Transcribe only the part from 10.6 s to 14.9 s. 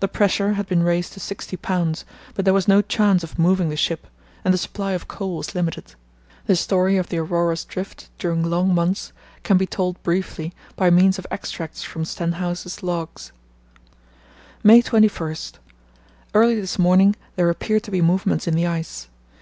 by means of extracts from Stenhouse's log: "May